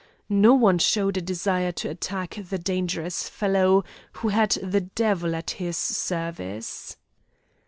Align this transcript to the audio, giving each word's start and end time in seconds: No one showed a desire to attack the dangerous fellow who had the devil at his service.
No 0.29 0.55
one 0.55 0.79
showed 0.79 1.15
a 1.17 1.21
desire 1.21 1.71
to 1.73 1.87
attack 1.87 2.33
the 2.49 2.57
dangerous 2.57 3.29
fellow 3.29 3.83
who 4.13 4.29
had 4.29 4.49
the 4.63 4.81
devil 4.81 5.35
at 5.35 5.51
his 5.51 5.77
service. 5.77 6.97